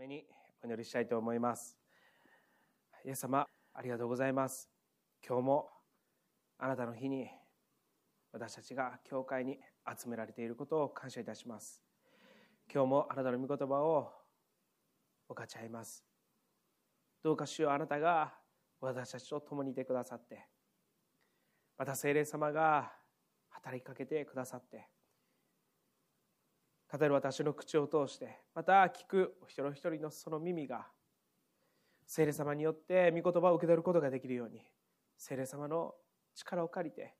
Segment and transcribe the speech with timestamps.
[0.00, 0.24] めに
[0.62, 1.76] お祈りしたいと思います。
[3.04, 4.70] イエス様ありがとうございます。
[5.26, 5.68] 今日も
[6.58, 7.28] あなたの日に
[8.32, 11.82] 私たちが教会に集められていることを感謝いたします。
[12.72, 14.10] 今日もあなたの御言葉を
[15.28, 16.02] 分かち合います。
[17.22, 18.32] どうか主よあなたが
[18.80, 20.46] 私たちと共にいてくださって
[21.76, 22.90] また聖霊様が
[23.50, 24.88] 働きかけてくださって
[26.92, 30.86] 語る私の口を通してまた聞くお一人お一人のその耳が
[32.04, 34.60] 聖霊様によって御言葉を受け取ることができるように
[35.16, 35.94] 聖霊様の
[36.34, 37.14] 力を借りて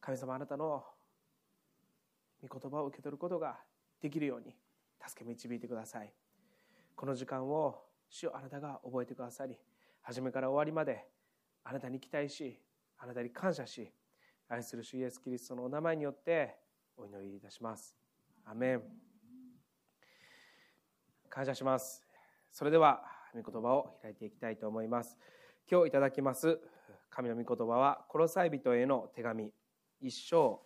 [0.00, 0.84] 神様あなたの
[2.46, 3.56] 御言葉を受け取ることが
[4.00, 4.54] できるように
[5.04, 6.12] 助け導いてください。
[6.94, 9.56] この時間を主をあなたが覚えてくださり
[10.02, 11.08] 初めから終わりまで
[11.64, 12.60] あなたに期待し
[12.98, 13.90] あなたに感謝し
[14.48, 16.56] 愛する主イエス・キリストのお名前によって
[16.96, 18.01] お祈りいたします。
[18.44, 18.82] アメン
[21.28, 22.04] 感謝します。
[22.50, 23.02] それでは
[23.34, 25.16] 御言葉を開いていきたいと思います。
[25.70, 26.58] 今日いただきます
[27.08, 29.52] 神の御言葉はコロサイ人への手紙。
[30.02, 30.60] 1章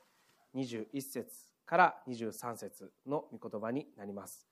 [0.55, 1.27] 21節
[1.67, 4.47] から23節の御言葉になります。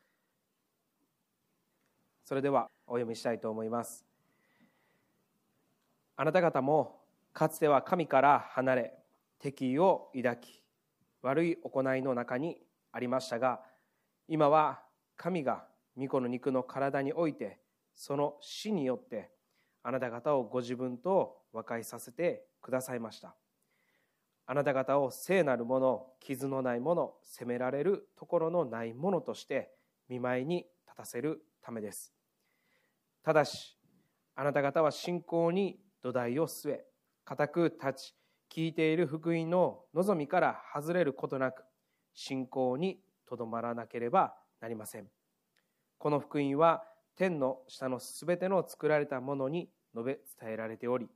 [2.24, 4.04] それではお読みしたいと思います。
[6.16, 7.00] あなた方も
[7.32, 8.94] かつては神から離れ
[9.40, 10.62] 敵意を抱き
[11.22, 12.58] 悪い行いの中に
[12.94, 13.60] ありましたが
[14.28, 14.80] 今は
[15.16, 15.64] 神が
[15.98, 17.58] 御子の肉の体において
[17.96, 19.30] その死によって
[19.82, 23.34] あなた方をご自分と和解させてくださいました。
[24.46, 29.70] あなた方を聖なるもの傷のないもの責められるところのないものとして
[30.08, 32.14] 見舞いに立たせるためです。
[33.22, 33.76] ただし
[34.36, 36.84] あなた方は信仰に土台を据え
[37.24, 38.14] 固く立ち
[38.54, 41.64] 聞いている福音の望みから外れることなく
[42.14, 45.08] 信仰にとどまらなければなりません。
[45.98, 46.84] この福音は
[47.16, 51.08] 天の下のすべての作られたものに述べ伝えられており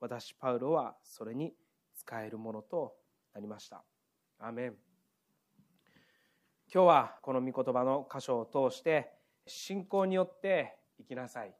[0.00, 1.54] 私パウロはそれに
[1.94, 2.94] 使えるものと
[3.34, 3.82] なりました。
[4.38, 4.74] アメン。
[6.72, 9.12] 今日はこの御言葉の箇所を通して
[9.46, 11.54] 信仰によって生きなさい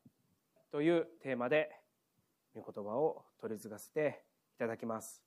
[0.70, 1.70] というテーマで
[2.54, 4.22] 御言葉を取り継がせて
[4.56, 5.22] いただきます。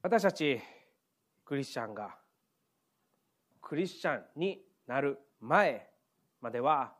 [0.00, 0.60] 私たち
[1.48, 2.14] クリスチャンが
[3.62, 5.88] クリスチャンになる前
[6.42, 6.92] までは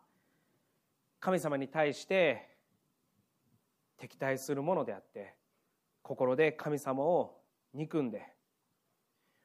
[1.21, 2.49] 神様に対して
[3.99, 5.35] 敵対するものであって
[6.01, 7.43] 心で神様を
[7.75, 8.23] 憎んで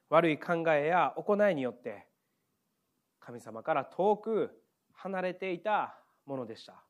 [0.09, 2.07] 悪い考えや行いによって
[3.19, 4.51] 神様から遠く
[4.93, 6.81] 離れていたものでした。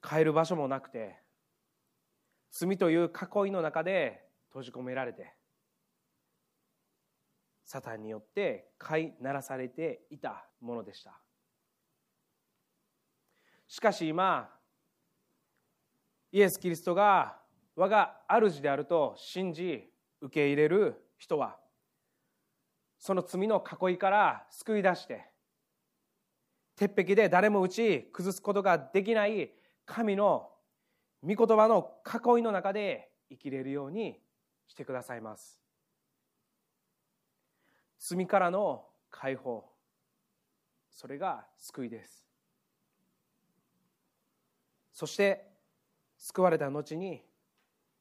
[0.00, 1.18] 帰る場所もなくて
[2.50, 5.34] 罪という囲いの中で閉じ込められて
[7.64, 11.18] サタンによって飼いならされていたものでした。
[13.66, 14.50] しかし今
[16.30, 17.36] イエス・キリストが
[17.76, 21.56] 我が主であると信じ受け入れる人は
[22.98, 25.24] その罪の囲いから救い出して
[26.76, 29.52] 鉄壁で誰も打ち崩すことができない
[29.86, 30.50] 神の
[31.22, 34.20] 御言葉の囲いの中で生きれるように
[34.66, 35.63] してくださいます。
[38.06, 39.64] 罪からの解放。
[40.90, 42.26] それが救いです。
[44.92, 45.48] そして
[46.18, 47.22] 救われた後に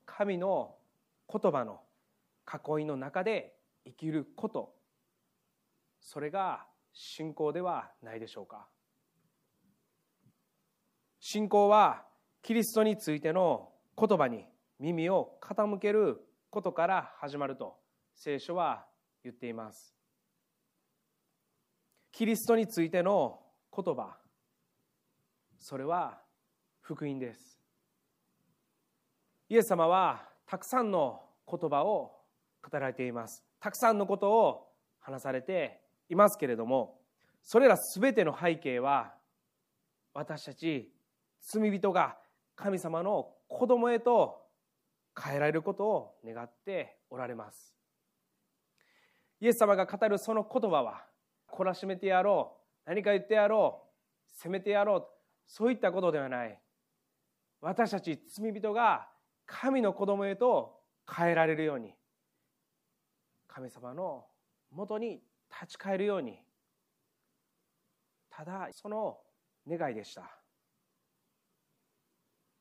[0.06, 0.76] 神の
[1.32, 1.80] 言葉の
[2.46, 3.56] 囲いの中で
[3.86, 4.76] 生きること。
[6.02, 8.68] それが信仰ではないでしょうか。
[11.22, 12.04] 信仰は
[12.42, 14.46] キリストについての言葉に
[14.80, 16.20] 耳を傾ける
[16.50, 17.78] ことから始まると
[18.14, 18.86] 聖書は
[19.24, 19.93] 言っています。
[22.14, 23.40] キリストについての
[23.76, 24.16] 言葉。
[25.58, 26.20] それは
[26.80, 27.60] 福音です。
[29.50, 32.12] イエス様はたくさんの言葉を
[32.62, 33.44] 語られています。
[33.60, 34.68] たくさんのことを
[35.00, 37.00] 話されていますけれども
[37.42, 39.16] それら全ての背景は
[40.14, 40.94] 私たち
[41.42, 42.16] 罪人が
[42.56, 44.40] 神様の子供へと
[45.20, 47.74] 変えられることを願っておられます。
[49.42, 51.06] イエス様が語るその言葉は
[51.56, 52.90] 懲らしめてやろう。
[52.90, 53.84] 何か言ってやろ
[54.28, 54.32] う。
[54.32, 55.08] 責めてやろう。
[55.46, 56.60] そういったことではない。
[57.62, 59.08] 私たち罪人が
[59.46, 60.80] 神の子供へと
[61.10, 61.94] 変えられるように。
[63.48, 64.26] 神様の
[64.72, 65.22] もとに
[65.62, 66.40] 立ち返るように。
[68.30, 69.20] ただその
[69.68, 70.44] 願いでした。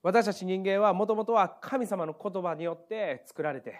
[0.03, 3.79] 私たち人間はもともとは神様の言葉によって作られて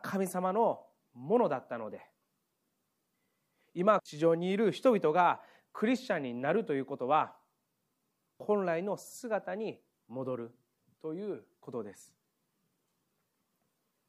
[0.00, 0.80] 神様の
[1.14, 2.00] ものだったので
[3.74, 5.40] 今地上にいる人々が
[5.72, 7.34] クリスチャンになるということは
[8.38, 10.50] 本来の姿に戻る
[11.00, 12.14] ということです。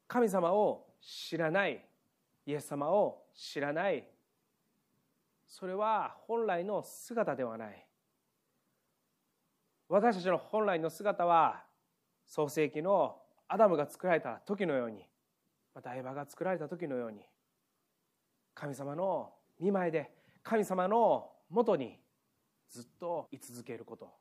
[0.06, 1.84] 神様を知らない
[2.46, 4.06] イエス様を知らない。
[5.46, 7.86] それは本来の姿ではない。
[9.88, 11.62] 私たちの本来の姿は
[12.26, 13.16] 創世紀の
[13.48, 15.04] アダムが作られた時のように
[15.74, 17.20] またエヴァが作られた時のように
[18.54, 20.10] 神様の見舞いで
[20.42, 21.98] 神様のもとに
[22.70, 24.12] ずっと居続けること。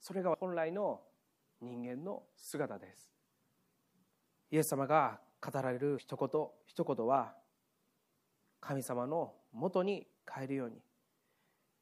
[0.00, 1.00] それが本来の
[1.60, 3.10] 人間の姿です。
[4.50, 6.28] イエス様が語られる一言
[6.66, 7.34] 一言は
[8.60, 10.76] 神様のもとに帰るように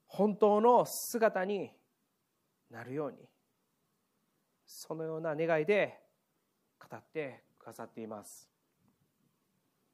[0.07, 1.71] 本当の姿に
[2.71, 3.19] なるように
[4.67, 5.99] そのような願いで
[6.79, 8.49] 語ってくださっています。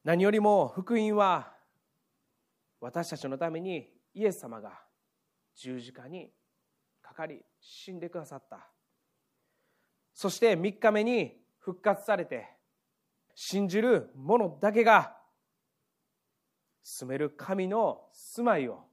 [0.04, 1.52] 何よりも福音は
[2.80, 4.72] 私たちのためにイエス様が
[5.54, 6.30] 十字架に
[7.02, 8.68] かかり死んでくださった。
[10.14, 12.48] そして3日目に復活されて
[13.34, 15.16] 信じる者だけが
[16.82, 18.84] 住める神の住まいを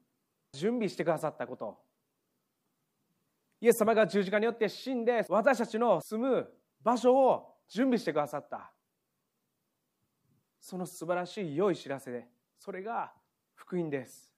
[0.54, 1.80] 準備してくださったこと。
[3.60, 6.50] イエス様が十字架によって死んで私たちの住む
[6.84, 8.72] 場所を準備してくださった。
[10.60, 13.14] その素晴らしい良い知らせでそれが
[13.58, 14.32] 福音です。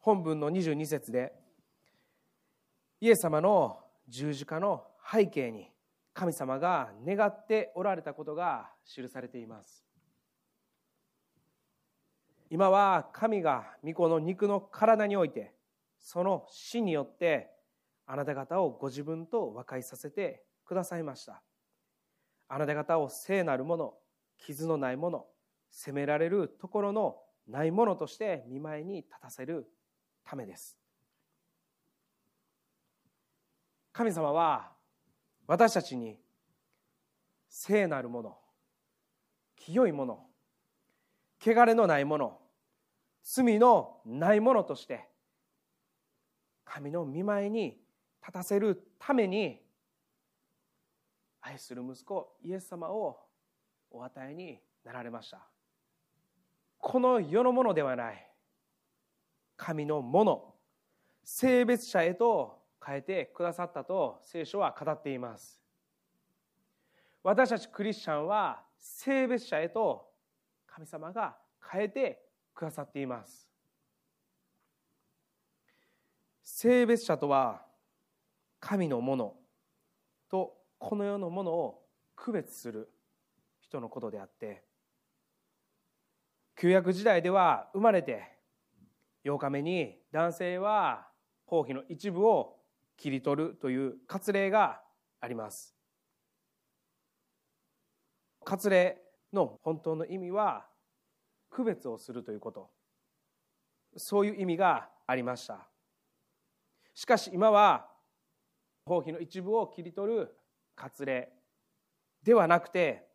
[0.00, 1.32] 本文の22節で
[3.00, 3.78] イエス様の
[4.08, 5.70] 十字架の背景に
[6.12, 9.86] 神様が願っておられたことが記されています。
[12.50, 15.54] 今は神が御子の肉の体において
[15.98, 17.48] その死によって
[18.06, 21.42] あなた方をご自分と和解させてくださいました。
[22.48, 23.94] あなた方を聖なるもの
[24.36, 25.26] 傷のないもの
[25.78, 29.70] 責められるところのないものとして見舞いに立たせる
[30.24, 30.76] ためです。
[33.92, 34.72] 神様は
[35.46, 36.18] 私たちに
[37.48, 38.38] 聖なるもの
[39.54, 40.26] 清いもの
[41.40, 42.40] 汚れのないもの
[43.22, 45.08] 罪のないものとして
[46.64, 47.78] 神の見舞いに
[48.20, 49.60] 立たせるために
[51.40, 53.20] 愛する息子イエス様を
[53.92, 55.38] お与えになられました。
[56.78, 58.30] この世のものではない。
[59.56, 60.54] 神のもの。
[61.24, 65.60] 性別者へと変えてくださったと聖書は語っています。
[67.22, 70.06] 私たちクリスチャンは性別者へと
[70.66, 71.36] 神様が
[71.70, 72.22] 変えて
[72.54, 73.46] くださっています。
[76.42, 77.62] 性別者とは
[78.58, 79.34] 神のもの
[80.30, 81.82] とこの世のものを
[82.16, 82.90] 区別する
[83.60, 84.64] 人のことであって
[86.60, 88.24] 旧約時代では生まれて
[89.24, 91.06] 8日目に男性は
[91.46, 92.56] 包皮の一部を
[92.96, 94.80] 切り取るという割礼が
[95.20, 95.76] あります。
[98.44, 99.00] 割礼
[99.32, 100.66] の本当の意味は
[101.48, 102.70] 区別をするということ。
[103.96, 105.68] そういう意味がありました。
[106.92, 107.86] しかし今は
[108.84, 110.36] 包皮の一部を切り取る
[110.74, 111.32] 割礼
[112.24, 113.07] ではなくて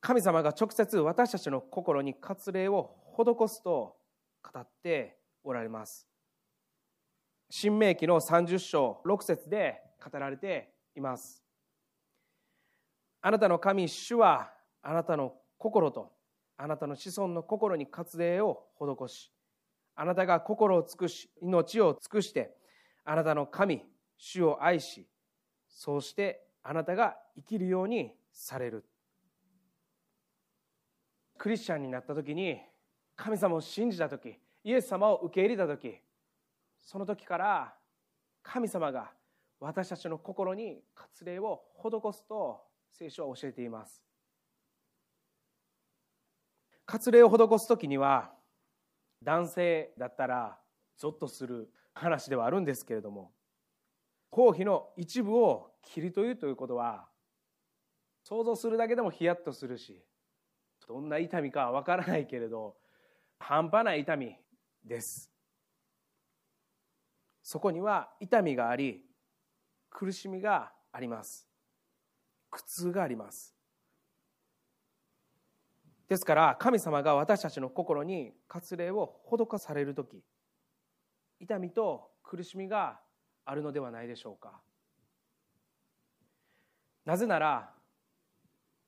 [0.00, 3.96] 神様が直接私たちの心に割礼を施すと
[4.42, 6.08] 語っておられます。
[7.50, 11.42] 新明記の30章6節で語られています。
[13.20, 14.50] あなたの神主は
[14.82, 16.12] あなたの心と
[16.56, 19.30] あなたの子孫の心に割礼を施し
[19.94, 22.56] あなたが心を尽くし命を尽くして
[23.04, 23.84] あなたの神
[24.16, 25.06] 主を愛し
[25.68, 28.84] そうしてあなたが生きるようにされる。
[31.40, 32.60] クリスチャンになった時に
[33.16, 35.96] 神様を信じた時イエス様を受け入れた時
[36.82, 37.74] その時から
[38.42, 39.10] 神様が
[39.58, 42.60] 私たちの心に割礼を施すと
[42.92, 44.02] 聖書は教えています。
[46.86, 48.32] 割礼を施す時には
[49.22, 50.58] 男性だったら
[50.98, 53.32] ゾッとする話ではあるんですけれども
[54.30, 57.08] 頭皮の一部を切りというということは
[58.24, 60.04] 想像するだけでもヒヤッとするし
[60.86, 62.76] どんな痛みかは分からないけれど
[63.38, 64.36] 半端ない痛み
[64.84, 65.30] です。
[67.42, 69.02] そこには痛みがあり
[69.90, 71.48] 苦しみがあります。
[72.50, 73.54] 苦痛があります。
[76.08, 80.24] ですから神様が私たちの心に割礼を施される時
[81.38, 83.00] 痛みと苦しみが
[83.44, 84.60] あるのではないでしょうか。
[87.04, 87.70] なぜなら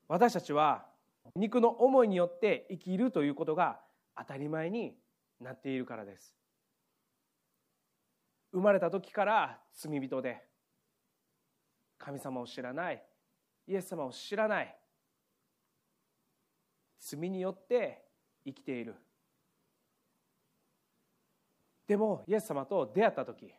[0.09, 0.92] 私たちは
[1.35, 3.81] 肉の思いによって生きるということが
[4.17, 4.95] 当たり前に
[5.41, 6.37] なっているからです。
[8.53, 10.43] 生まれた時から罪人で
[11.99, 13.03] 神様を知らない
[13.67, 14.77] イエス様を知らない
[16.99, 18.05] 罪によって
[18.45, 18.95] 生きている。
[21.87, 23.53] でもイエス様と出会った時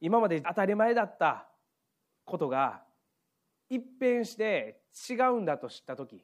[0.00, 1.48] 今まで当たり前だった
[2.24, 2.82] ことが
[3.72, 6.22] 一変して違うんだと知った時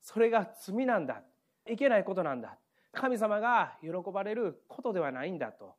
[0.00, 1.22] それが罪なんだ。
[1.70, 2.58] いけないことなんだ。
[2.90, 5.76] 神様が喜ばれることではないんだと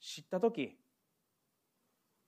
[0.00, 0.76] 知った時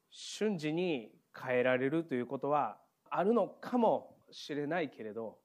[0.09, 2.79] 瞬時に変えられるということは
[3.11, 5.37] あるのかもしれないけれど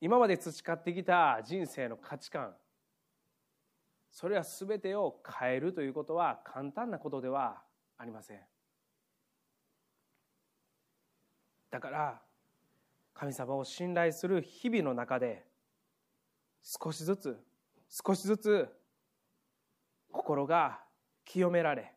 [0.00, 2.54] 今まで培ってきた人生の価値観
[4.10, 7.62] それは全てを変えるということは簡単なことでは
[7.98, 8.55] ありません。
[11.76, 12.22] だから
[13.12, 15.44] 神様を信頼する日々の中で
[16.62, 17.36] 少しずつ
[17.90, 18.66] 少しずつ
[20.10, 20.80] 心が
[21.26, 21.92] 清められ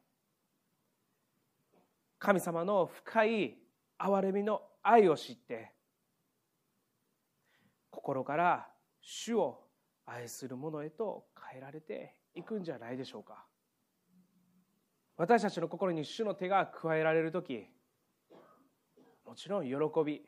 [2.17, 3.57] 神様の深い
[3.97, 5.71] 憐れみの愛を知って
[7.89, 8.67] 心から
[8.99, 9.61] 主を
[10.05, 13.45] 愛する者へと変えられていくんじゃないでしょうか。
[15.15, 17.65] 私たちの心に主の手が加えられる時
[19.29, 20.23] もちろん喜び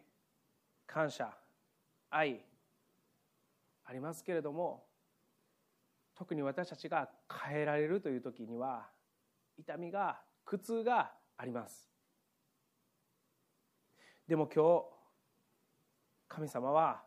[0.86, 1.28] 感謝
[2.12, 2.40] 愛
[3.84, 4.84] ありますけれども
[6.14, 7.10] 特に私たちが
[7.50, 8.86] 変えられるという時には
[9.58, 11.90] 痛みが苦痛があります。
[14.28, 14.86] でも今日
[16.28, 17.02] 神様は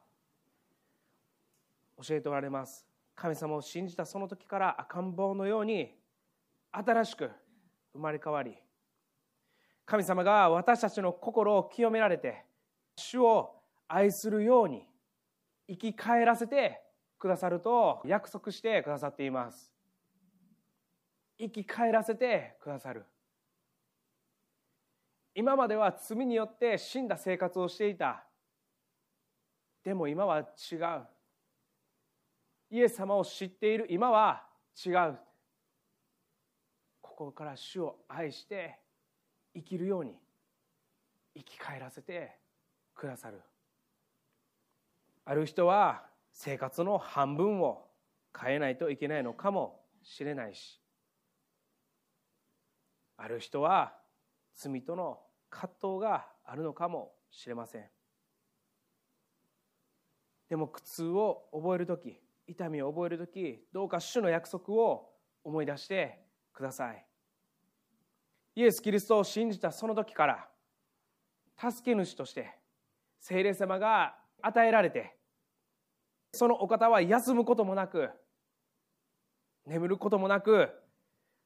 [2.04, 2.84] 教えておられます。
[3.14, 5.94] 神様を信じたその時から赤ん坊のように
[6.72, 7.30] 新しく
[7.92, 8.56] 生まれ変わり
[9.86, 12.44] 神様が私たちの心を清められて
[12.96, 13.54] 主を
[13.86, 14.86] 愛するように
[15.68, 16.80] 生き返らせて
[17.18, 19.72] くださると約束してくださっています。
[21.38, 23.04] 生き返らせてくださる。
[25.34, 28.24] 今までは罪によって死んだ生活をしていた。
[29.82, 31.06] でも今は違う。
[32.70, 34.46] イエス様を知っている今は
[34.84, 35.18] 違う。
[37.00, 38.78] ここから主を愛して
[39.54, 40.18] 生きるように
[41.36, 42.38] 生き返らせて
[42.94, 43.40] くださる。
[45.24, 47.88] ある人は生活の半分を
[48.38, 50.80] 変えないといけないのかもしれないし
[53.16, 53.94] ある人は
[54.56, 57.84] 罪との葛藤があるのかもしれません。
[60.48, 65.10] でも苦痛を覚える時痛みを覚える時どうか主の約束を
[65.42, 66.20] 思い出して
[66.52, 67.06] ください。
[68.56, 70.48] イエス・キリストを信じたその時から
[71.58, 72.54] 助け主として
[73.20, 75.16] 聖霊様が与えられて
[76.32, 78.10] そのお方は休むこともなく
[79.66, 80.68] 眠ることもなく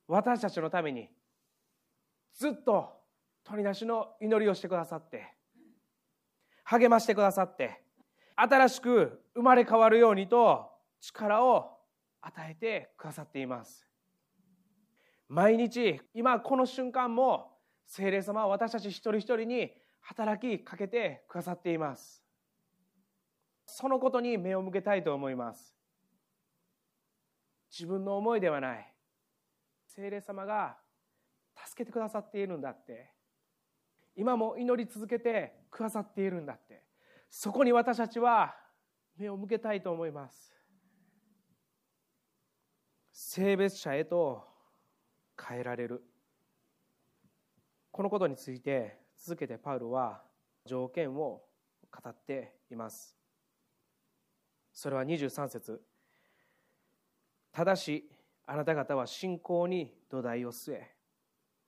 [0.07, 1.09] 私たちのために
[2.35, 2.99] ずっと
[3.45, 5.27] 取り出しの祈りをしてくださって
[6.65, 7.83] 励ましてくださって
[8.37, 11.79] 新しく生まれ変わるようにと力を
[12.21, 13.88] 与えてくださっています。
[15.29, 17.53] 毎日今この瞬間も
[17.87, 19.71] 聖霊様は私たち一人一人に
[20.01, 22.23] 働きかけてくださっています。
[23.67, 25.77] そのことに目を向けたいと思います。
[27.71, 28.95] 自分の思いではない。
[29.87, 30.79] 聖霊様が
[31.67, 33.13] 助けてくださっているんだって。
[34.17, 36.83] 今も祈り続けてくださっているんだって。
[37.31, 38.57] そこに私たちは
[39.19, 40.55] 目を向けたいと思います。
[43.13, 44.45] 性別者へと
[45.41, 46.03] 変えられる。
[47.91, 50.23] このことについて続けてパウルは
[50.65, 51.43] 条件を
[51.91, 53.17] 語っています。
[54.73, 55.83] それは23節。
[57.53, 58.09] ただし
[58.47, 60.95] あなた方は信仰に土台を据え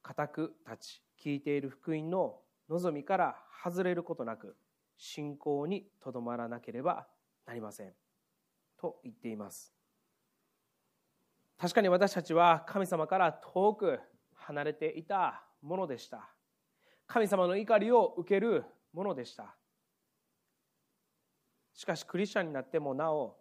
[0.02, 4.56] 固く立ち聞いている福音の望みから外れることなく
[4.96, 7.06] 信仰にとどまらなければ
[7.46, 7.92] なりません。
[8.78, 9.79] と言っています。
[11.60, 14.00] 確かに私たちは神様から遠く
[14.32, 16.30] 離れていたものでした。
[17.06, 18.64] 神様の怒りを受ける
[18.94, 19.54] ものでした。
[21.74, 23.36] しかしクリスチャンになってもなお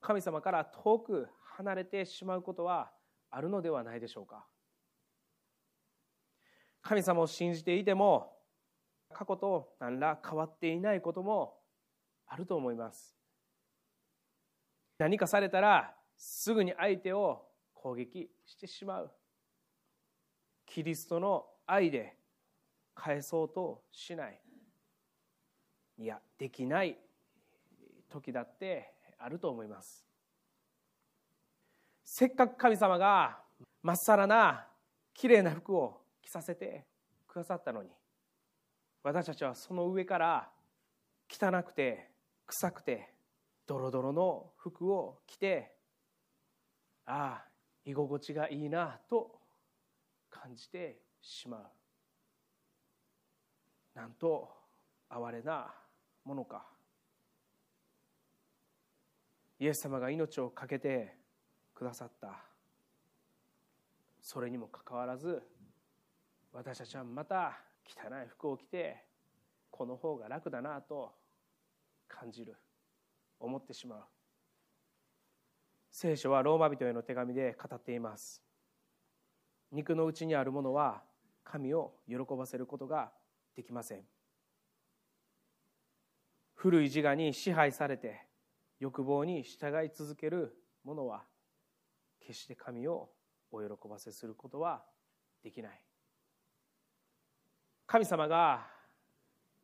[0.00, 1.26] 神様から遠く
[1.56, 2.92] 離れてしまうことは
[3.30, 4.46] あるのではないでしょうか。
[6.82, 8.32] 神様を信じていても
[9.12, 11.58] 過去と何ら変わっていないことも
[12.28, 13.16] あると思います。
[14.98, 19.10] 何かされたらすぐに相手を攻撃してしまう。
[20.66, 22.14] キリストの愛で
[22.94, 24.38] 返そうとしない。
[25.96, 26.98] いやできない
[28.10, 30.04] 時だってあると思います。
[32.04, 33.38] せっかく神様が
[33.82, 34.66] まっさらな
[35.14, 36.84] きれいな服を着させて
[37.26, 37.88] くださったのに
[39.02, 40.50] 私たちはその上から
[41.30, 42.10] 汚くて
[42.46, 43.14] 臭くて
[43.66, 45.79] ドロドロの服を着て
[47.06, 47.50] ああ
[47.84, 49.38] 居心地がいいなと
[50.30, 51.66] 感じてしまう。
[53.94, 54.48] なんと
[55.08, 55.74] 哀れな
[56.24, 56.66] ものか。
[59.58, 61.14] イエス様が命を懸けて
[61.74, 62.44] くださった。
[64.22, 65.42] それにもかかわらず
[66.52, 69.04] 私たちはまた汚い服を着て
[69.70, 71.12] この方が楽だなと
[72.06, 72.56] 感じる
[73.38, 74.19] 思ってしまう。
[75.90, 78.42] 聖書はローマ人への手紙で語っています。
[79.72, 81.02] 肉の内にあるものは
[81.44, 83.12] 神を喜ばせることが
[83.56, 84.04] できません。
[86.54, 88.26] 古い自我に支配されて
[88.78, 91.24] 欲望に従い続ける者は
[92.20, 93.10] 決して神を
[93.50, 94.82] お喜ばせすることは
[95.42, 95.80] できない。
[97.86, 98.66] 神様が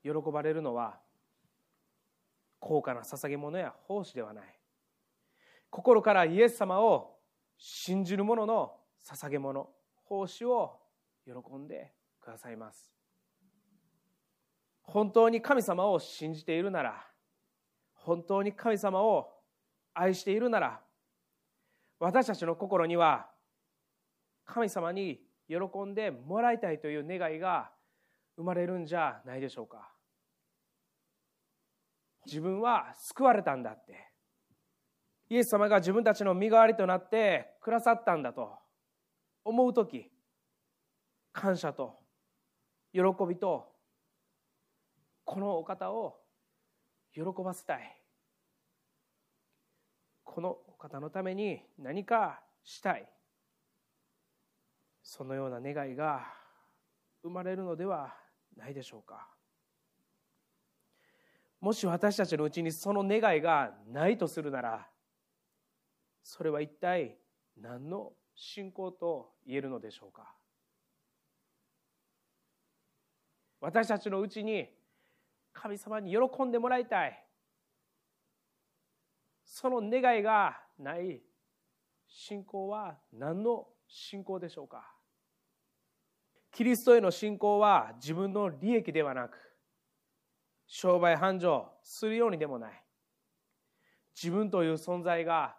[0.03, 0.99] 喜ばれるのは
[2.59, 4.56] 高価な捧げ物や奉仕ではない。
[5.77, 7.19] 心からイエス様を
[7.59, 8.73] 信じる者の
[9.07, 9.69] 捧げ物
[10.07, 10.81] 奉仕を
[11.27, 12.91] 喜んでくださいます。
[14.81, 17.07] 本当に神様を信じているなら
[17.93, 19.29] 本当に神様を
[19.93, 20.81] 愛しているなら
[22.01, 23.27] 私たちの心には
[24.47, 27.71] 神様に喜んでもらいたいという願いが
[28.39, 29.93] 生まれるんじゃないでしょうか。
[32.25, 34.16] 自分は救われたんだって。
[35.29, 38.55] イエス様が自分たちの身代わりとなってくださったんだと
[39.45, 40.11] 思う時
[41.33, 41.99] 感謝と
[42.93, 43.67] 喜びと
[45.25, 46.17] このお方を
[47.13, 47.97] 喜ばせたい。
[50.23, 53.09] このお方のために何かしたい。
[55.03, 56.27] そのような願いが
[57.23, 58.15] 生まれるのでは
[58.57, 59.29] ないでしょうか。
[61.61, 64.87] もし私たちのうちにその願いがないとするなら
[66.29, 67.17] それは一体
[67.57, 70.35] 何の信仰と言えるのでしょうか？
[73.61, 74.69] 私たちのうちに
[75.53, 77.25] 神様に喜んでもらいたい。
[79.45, 81.23] その願いがない
[82.09, 84.83] 信仰は何の信仰でしょうか？
[86.51, 89.37] キリストへの信仰は自分の利益ではなく
[90.67, 92.73] 商売繁盛するようにでもない。
[94.21, 95.55] 自分という存在が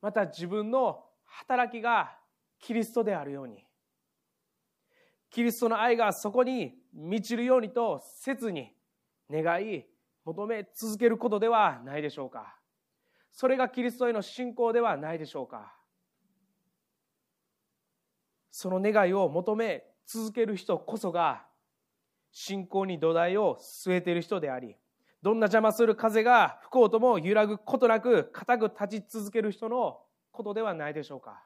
[0.00, 2.16] また自分の働きが
[2.58, 3.64] キリストであるように。
[5.30, 8.74] キリストの愛がそこに満ちるようにと切に
[9.30, 9.84] 願い
[10.24, 12.56] 求め続けることではないでしょうか。
[13.32, 15.72] それがキリストへの信仰ではないでしょうか。
[18.50, 21.46] その願いを求め続ける人こそが
[22.32, 24.76] 信仰に土台を据えている人であり
[25.22, 30.00] どんな邪魔する風が吹こうとも揺らぐことなく固く立ち続ける人の
[30.32, 31.42] ことではないでしょうか。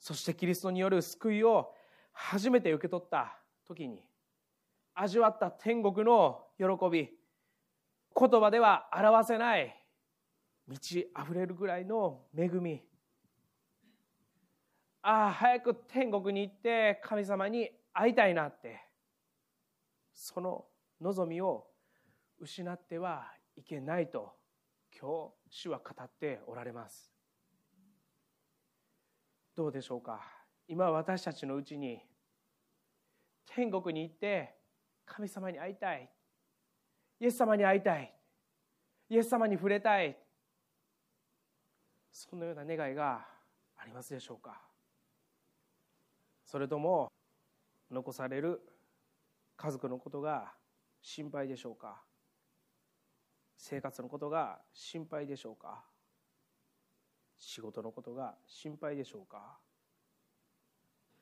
[0.00, 1.72] そしてキリストによる救いを
[2.12, 4.02] 初めて受け取った時に
[4.94, 7.08] 味わった天国の喜び
[8.18, 9.76] 言葉では表せない
[10.66, 12.82] 満ち溢れるぐらいの恵み。
[15.02, 18.80] ああ早く天国に行って神様に会いたいなって。
[20.14, 20.64] その
[21.02, 21.66] 望みを
[22.38, 24.32] 失ってはいけないと
[24.96, 27.10] 今日主は語っておられます。
[29.56, 30.22] どうでしょうか？
[30.68, 32.00] 今私たちのうちに
[33.46, 34.54] 天国に行って
[35.04, 36.08] 神様に会いたい。
[37.20, 38.14] イエス様に会いたい。
[39.10, 40.16] イエス様に触れたい。
[42.12, 43.26] そのような願いが
[43.76, 44.60] ありますでしょうか？
[46.44, 47.10] それとも
[47.90, 48.60] 残される
[49.56, 50.52] 家族のことが
[51.02, 52.00] 心配でしょうか？
[53.56, 55.84] 生活のことが心配でしょうか？
[57.38, 59.58] 仕事のことが心配でしょうか？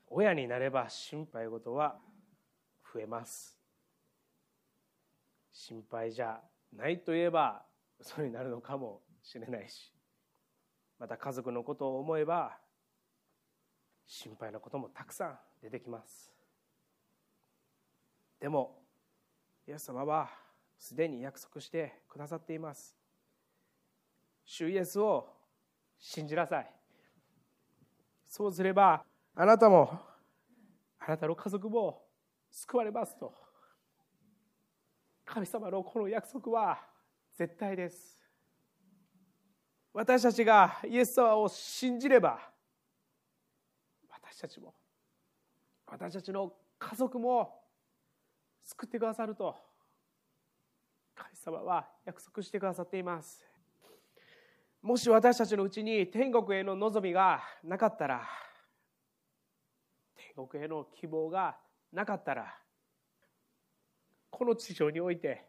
[0.06, 1.96] 親になれば心配事は
[2.92, 3.58] 増えます。
[5.52, 6.40] 心配じゃ
[6.72, 7.62] ないといえば
[7.98, 9.92] 嘘になるのかもしれないし
[10.98, 12.56] また家族のことを思えば
[14.06, 16.32] 心配なこともたくさん出てきます。
[18.40, 18.79] でも
[19.70, 20.28] イエス様は
[20.76, 22.96] すでに約束してくださっています。
[24.44, 25.28] 主イエスを
[25.96, 26.74] 信じなさい。
[28.28, 29.96] そうすればあなたも
[30.98, 32.02] あなたの家族も
[32.50, 33.32] 救われますと。
[35.24, 36.80] 神様のこの約束は
[37.36, 38.18] 絶対です。
[39.92, 42.40] 私たちがイエス様を信じれば
[44.08, 44.74] 私たちも
[45.86, 47.59] 私たちの家族も
[48.70, 49.56] 救ってくださると。
[51.16, 53.44] 神様は約束してくださっています。
[54.80, 58.22] もし私たちのうちに天国への望みがなかったら
[60.14, 61.56] 天国への希望が
[61.92, 62.54] なかったら
[64.30, 65.44] この地上において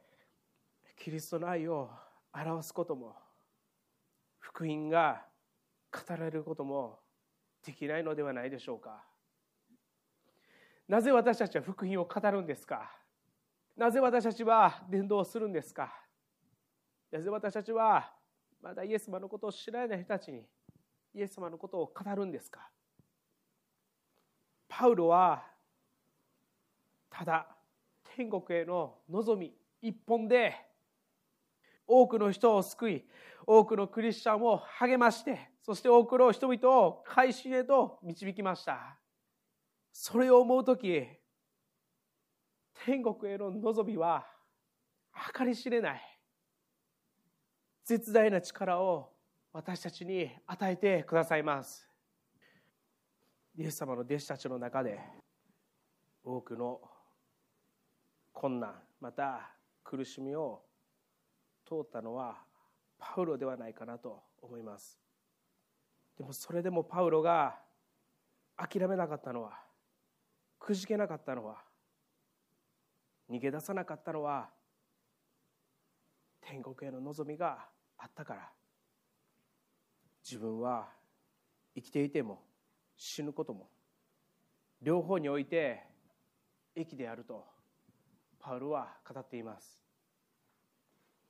[0.98, 1.92] キリストの愛を
[2.34, 3.16] 表すことも
[4.40, 5.22] 福音が
[5.92, 7.00] 語られることも
[7.64, 9.04] できないのではないでしょうか。
[10.88, 12.92] なぜ私たちは福音を語るんですか？
[13.76, 15.94] なぜ私たちは伝道するんですか？
[17.12, 18.12] なぜ私たちは
[18.62, 20.46] まだイエス様のことを知らない人たちに
[21.14, 22.70] イエス様のことを語るんですか？
[24.70, 25.44] パウロは
[27.10, 27.48] ただ
[28.16, 30.56] 天国への望み一本で
[31.88, 33.06] 多くの人を救い
[33.46, 38.98] 多くのクリスチャンを励ましてそして多くの人々を改心へと導きました。
[39.92, 41.06] それを思う時
[42.86, 44.26] 天国への望みは
[45.38, 46.02] 計り知れない。
[47.86, 49.12] 絶大な力を
[49.54, 51.88] 私たちに与えてくださいます。
[53.56, 55.00] イエス様の弟子たちの中で
[56.24, 56.80] 多くの
[58.34, 59.52] 困難また
[59.84, 60.64] 苦しみを
[61.68, 62.38] 通ったのは
[62.98, 64.98] パウロではないかなと思います。
[66.18, 67.60] でもそれでもパウロが
[68.58, 69.60] 諦めなかったのは
[70.58, 71.62] くじけなかったのは
[73.32, 74.50] 逃げ出さなかったのは
[76.42, 77.66] 天国への望みが
[77.98, 78.50] あったから。
[80.24, 80.88] 自分は
[81.74, 82.44] 生きていても
[82.96, 83.70] 死ぬことも
[84.82, 85.82] 両方において
[86.76, 87.46] 益であると
[88.40, 89.84] パウロは語っています。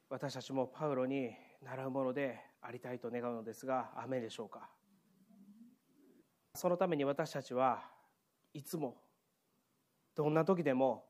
[0.10, 1.32] 私たちもパウロに
[1.64, 4.70] 習うものでありたいと願うのですが雨でしょうか。
[6.56, 7.82] そのために私たちは
[8.54, 8.98] いつも
[10.16, 11.06] どんな時でも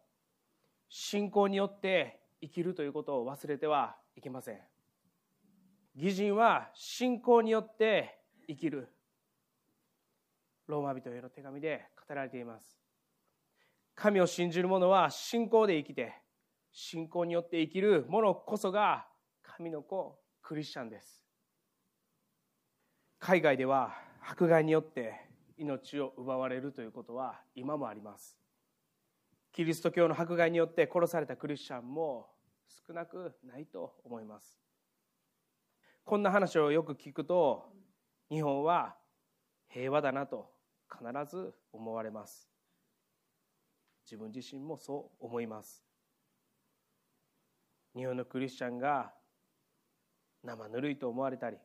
[0.94, 4.60] 信仰によって生きるということを忘れてはいけません。
[5.96, 8.90] 義人は信仰によって生きる。
[10.68, 12.78] ローマ人への手紙で語られています。
[13.96, 16.14] 神を信じる者は信仰で生きて
[16.74, 19.08] 信仰によって生きる者こそが
[19.44, 21.24] 神の子クリスチャンです。
[23.18, 25.14] 海外では迫害によって
[25.58, 28.41] 命を奪われるということは今もあります。
[29.54, 32.30] キリスト教の迫害によって殺されたクリスチャンも
[32.88, 34.58] 少なくないと思います。
[36.06, 37.66] こんな話をよく聞くと
[38.30, 38.96] 日本は
[39.68, 40.50] 平和だなと
[40.90, 42.50] 必ず思われます。
[44.06, 45.86] 自分自身もそう思います。
[47.96, 49.14] 日本のクリスチャンが
[50.44, 51.58] 生ぬるいと思われたり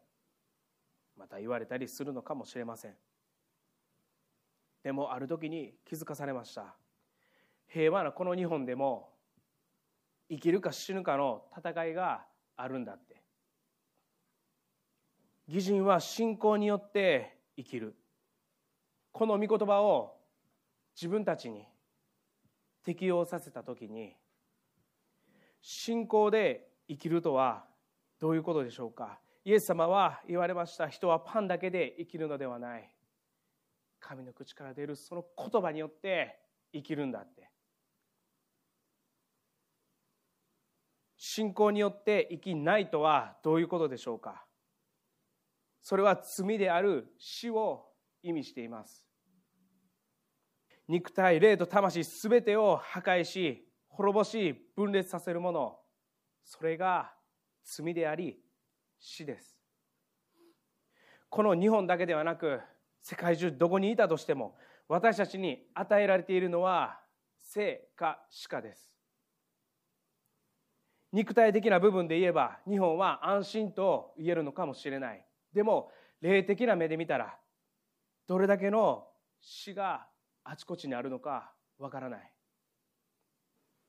[1.17, 2.95] また言われたりするのかもしれません。
[4.83, 6.77] でもある時に気づかされました。
[7.69, 9.11] 平和なこの日本でも
[10.29, 12.25] 生きるか死ぬかの戦いが
[12.57, 13.23] あるんだって。
[15.49, 17.95] 義人は信仰によって生きる。
[19.13, 20.17] この御言葉を
[20.95, 21.67] 自分たちに
[22.85, 24.15] 適用させた時に
[25.61, 27.65] 信仰で生きるとは
[28.19, 29.19] どういうことでしょうか。
[29.45, 30.89] イエス様は言われました。
[30.89, 32.91] 人はパンだけで生きるのではない。
[34.01, 36.39] 神の口から出るその言葉によって
[36.73, 37.51] 生きるんだって。
[41.37, 44.47] 信仰によって生きないとはどういうことでしょうか？
[45.83, 47.85] それは罪である死を
[48.23, 49.05] 意味しています。
[50.89, 55.79] 肉体霊と魂すべてを破壊し滅ぼし分裂させるもの。
[56.43, 57.13] それが
[57.63, 58.39] 罪であり
[58.99, 59.59] 死です。
[61.29, 62.61] この日本だけではなく
[63.03, 64.57] 世界中どこにいたとしても
[64.89, 66.99] 私たちに与えられているのは
[67.53, 68.96] 生か死かです。
[71.17, 75.25] 肉体的な部分で言えば日本は安心と言えるのかもしれない。
[75.51, 77.39] でも霊的な目で見たら
[78.27, 79.07] どれだけの
[79.41, 80.07] 死が
[80.45, 82.33] あちこちにあるのかわからない。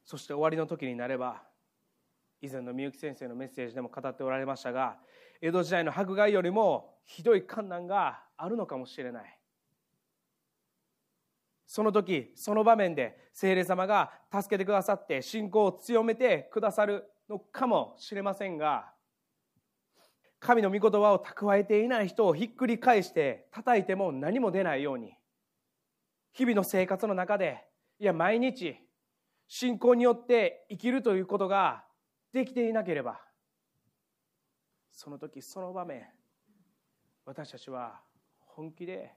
[0.05, 1.43] そして終わりの時になれば
[2.41, 4.95] 以前のみゆき先生のメッセージでも語っておられましたが
[5.41, 9.37] 江戸時代の迫害よりもひどい困難があるのかもしれない。
[11.65, 18.91] その時その場面で聖霊様が助けてくださって信仰を強めてくださるのかもしれませんが
[20.39, 25.13] 神の御言葉を蓄えていない人をひっくり返して叩いても何も出ないように
[26.33, 27.65] 日々の生活の中で
[27.99, 28.77] いや毎日
[29.47, 31.83] 信仰によって生きるということが
[32.33, 33.19] できていなければ
[34.91, 36.05] その時その場面
[37.25, 37.99] 私たちは
[38.39, 39.13] 本気で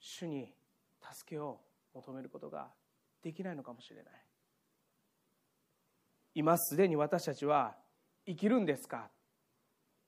[0.00, 0.54] 主に
[1.02, 1.60] 助けを
[1.94, 2.68] 求めることが
[3.22, 4.27] できないのかもしれない。
[6.38, 7.74] 今すでに私たちは
[8.24, 9.08] 生きるんですか？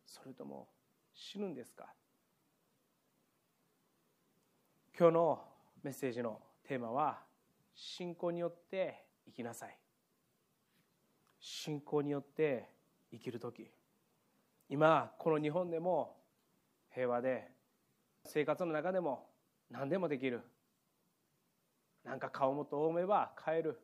[0.07, 0.69] それとも
[1.13, 1.93] 死ぬんですか？
[4.97, 5.43] 今日の
[5.83, 6.39] メッセージの
[6.69, 7.19] テーマは
[7.75, 9.77] 信仰によって生きなさい。
[11.41, 12.69] 信仰によって
[13.11, 13.69] 生きる時。
[14.69, 16.17] 今この日本でも
[16.95, 17.49] 平和で
[18.25, 19.27] 生活の中でも
[19.69, 20.43] 何でもできる。
[22.05, 23.81] なんか顔元を思えば変える。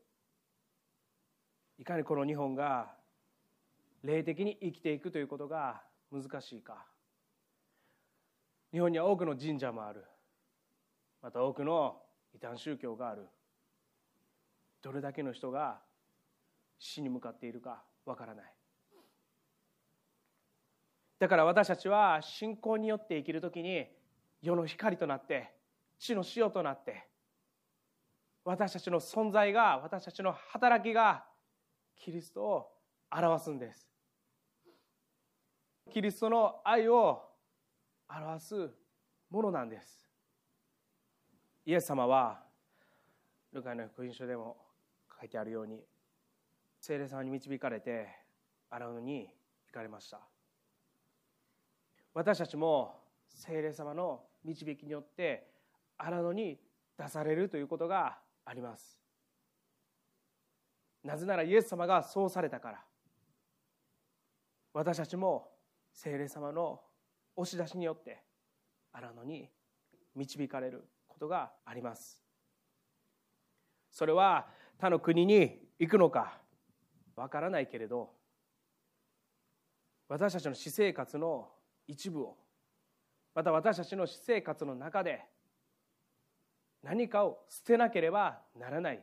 [1.79, 2.95] いかにこの日本が
[4.03, 6.87] 霊的に生きていくということが難しいか。
[8.73, 10.05] 日本には多くの神社もある。
[11.23, 11.97] また多くの
[12.35, 13.27] 異端宗教がある。
[14.83, 15.81] どれだけの人が
[16.79, 18.45] 死に向かっているかわからない。
[21.19, 23.87] だから私たちは信仰によって生きるときに
[24.43, 25.51] 世の光となって
[25.99, 27.09] 地の塩となって
[28.45, 31.25] 私たちの存在が私たちの働きが
[31.97, 32.73] キリストを
[33.11, 33.89] 表すんです。
[35.91, 37.23] キリストの愛を
[38.09, 38.71] 表す
[39.31, 40.09] ものなんです。
[41.65, 42.43] イエス様は
[43.53, 44.57] ルカの福音書でも
[45.21, 45.85] 書いてあるように
[46.81, 48.09] 聖霊様に導かれて
[48.71, 49.29] 荒野に
[49.67, 50.21] 行かれました。
[52.15, 55.49] 私たちも聖霊様の導きによって
[55.99, 56.61] 荒野に
[56.97, 59.06] 出されるということがあります。
[61.07, 62.81] なぜならイエス様がそうされたから。
[64.73, 65.49] 私たちも
[65.93, 66.81] 聖霊様の
[67.37, 68.25] 押し出しによって
[68.93, 69.49] 荒野に
[70.17, 72.21] 導かれることがあります。
[73.93, 76.41] それは他の国に行くのか
[77.15, 78.11] わからないけれど
[80.09, 81.49] 私たちの私生活の
[81.87, 82.37] 一部を
[83.35, 85.25] また私たちの私生活の中で
[86.83, 89.03] 何かを捨てなければならない。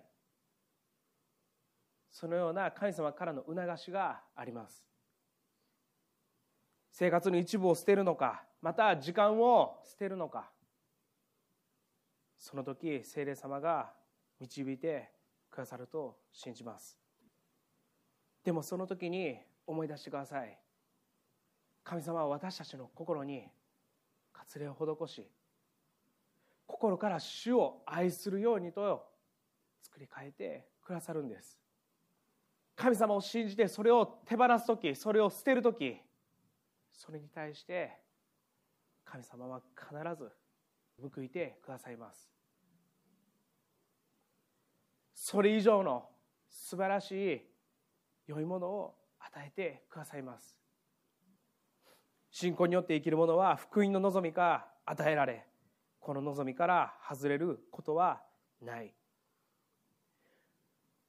[2.14, 4.86] そのような神様からの促しがあります。
[6.92, 10.52] 生活の一部を捨てるのかまた時間を捨てるのか
[12.38, 13.92] その時聖霊様が
[14.40, 15.10] 導いて
[15.50, 16.98] くださると信じます。
[18.44, 20.60] でもその時に思い出してください。
[21.84, 23.48] 神様は私たちの心に
[24.34, 25.28] 割礼を施し
[26.68, 29.04] 心から主を愛するようにと
[29.82, 31.63] 作り変えてくださるんです。
[32.76, 35.98] 神様を信じてそれを手放す時それを捨てる時
[36.92, 37.92] それに対して
[39.04, 40.32] 神様は必ず
[41.02, 42.32] 報いてくださいます。
[45.14, 46.10] それ以上の
[46.50, 47.42] 素晴らしい
[48.28, 50.60] 良いものを与えてくださいます。
[52.32, 55.46] 信仰によって生きる者は福音の望みが与えられ
[56.00, 58.22] この望みから外れることは
[58.62, 58.94] ない。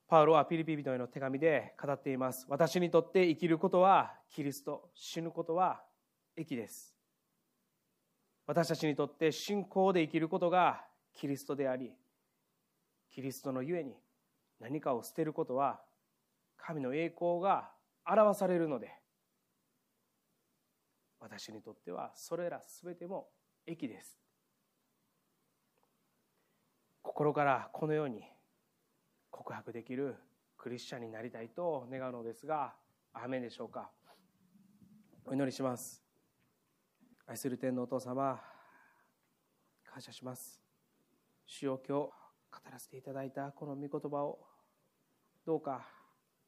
[0.07, 2.47] パウロはピリピ人への手紙で語っています。
[2.49, 5.83] 私にとって生きることはキリスト死ぬことは
[6.37, 6.95] 益です。
[8.47, 11.93] 私たちにとって信仰で生きることがキリストであり
[13.11, 13.95] キリストのゆえに
[14.61, 15.81] 何かを捨てることは
[16.59, 17.71] 神の栄光が
[18.07, 18.93] 表されるので
[21.21, 23.29] 私にとってはそれら全ても
[23.67, 24.19] 益です。
[27.01, 28.25] 心からこのように
[29.37, 30.15] 告白できる
[30.57, 32.73] クリスチャンになりたいと願うのですが
[33.13, 33.91] アメンでしょうか？
[35.25, 36.05] お祈りします。
[37.27, 38.41] 愛する天のお父様
[39.85, 40.61] 感謝します。
[41.47, 42.13] 主よ今日語
[42.71, 44.39] らせていただいたこの御言葉を
[45.45, 45.85] どうか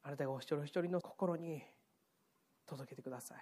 [0.04, 1.64] あなたがお一人お一人の心に
[2.66, 3.38] 届けてください。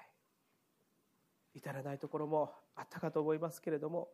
[1.55, 4.09] 至らないところもあったかと思いますけれども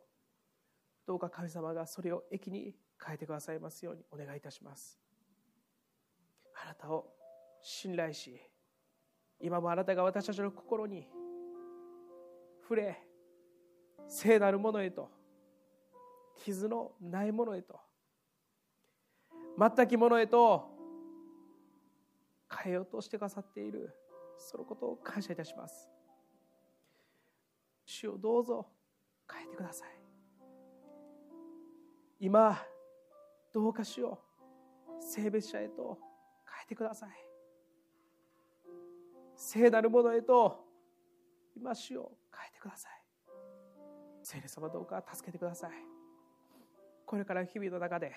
[1.07, 4.99] どうか神様がそれを益に変えてくださいますようにお願いいたします。
[6.63, 7.13] あなたを
[7.61, 8.39] 信頼し
[9.39, 11.07] 今もあなたが私たちの心に
[12.61, 13.01] 触れ
[14.07, 15.09] 聖なるものへと
[16.43, 17.79] 傷のないものへと
[19.57, 20.69] 全きものへと
[22.63, 23.95] 変えようとしてくださっている
[24.37, 25.87] そのことを感謝いたします。
[27.85, 28.67] 主をどうぞ
[29.31, 29.89] 変えてください。
[32.19, 32.57] 今
[33.53, 34.19] どうか主を
[34.99, 35.97] 性別者へと
[36.71, 37.09] てください。
[39.35, 40.65] 聖なるものへと
[41.55, 42.91] 今主を変えてください。
[44.23, 45.71] 聖霊様どうか助けてください。
[47.05, 48.13] これから日々の中で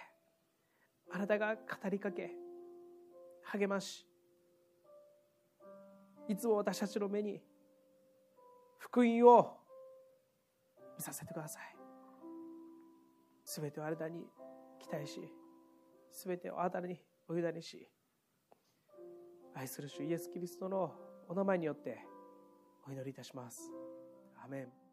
[1.10, 2.30] あなたが語りかけ
[3.42, 4.06] 励まし
[6.28, 7.42] いつも私たちの目に
[8.78, 9.58] 福音を
[10.96, 11.76] 見させてください。
[13.44, 14.24] すべてをあなたに
[14.78, 15.20] 期待し
[16.12, 17.88] すべてをあなたにお委ねし
[19.54, 20.92] 愛する主イエス・キリストの
[21.28, 21.98] お名前によって
[22.86, 23.70] お祈りいたします。
[24.44, 24.83] アメン